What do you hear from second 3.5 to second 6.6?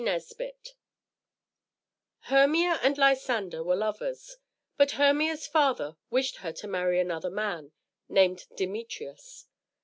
were lovers; but Hermia's father wished her